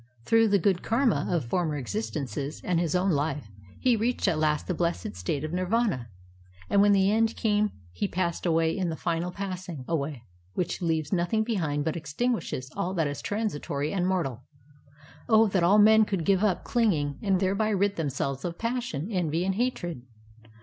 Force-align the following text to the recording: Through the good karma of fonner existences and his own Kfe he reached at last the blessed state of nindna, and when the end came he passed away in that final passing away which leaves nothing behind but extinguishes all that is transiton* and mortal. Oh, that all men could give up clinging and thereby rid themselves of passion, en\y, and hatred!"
Through 0.25 0.47
the 0.47 0.57
good 0.57 0.81
karma 0.81 1.27
of 1.29 1.45
fonner 1.47 1.77
existences 1.77 2.59
and 2.63 2.79
his 2.79 2.95
own 2.95 3.11
Kfe 3.11 3.43
he 3.79 3.95
reached 3.95 4.27
at 4.27 4.39
last 4.39 4.65
the 4.65 4.73
blessed 4.73 5.15
state 5.15 5.43
of 5.43 5.51
nindna, 5.51 6.07
and 6.71 6.81
when 6.81 6.91
the 6.91 7.11
end 7.11 7.35
came 7.35 7.69
he 7.91 8.07
passed 8.07 8.47
away 8.47 8.75
in 8.75 8.89
that 8.89 8.95
final 8.99 9.29
passing 9.31 9.85
away 9.87 10.23
which 10.55 10.81
leaves 10.81 11.13
nothing 11.13 11.43
behind 11.43 11.85
but 11.85 11.95
extinguishes 11.95 12.71
all 12.75 12.95
that 12.95 13.05
is 13.05 13.21
transiton* 13.21 13.95
and 13.95 14.07
mortal. 14.07 14.41
Oh, 15.29 15.45
that 15.49 15.61
all 15.61 15.77
men 15.77 16.05
could 16.05 16.25
give 16.25 16.43
up 16.43 16.63
clinging 16.63 17.19
and 17.21 17.39
thereby 17.39 17.69
rid 17.69 17.95
themselves 17.95 18.43
of 18.43 18.57
passion, 18.57 19.07
en\y, 19.11 19.41
and 19.45 19.53
hatred!" 19.53 20.01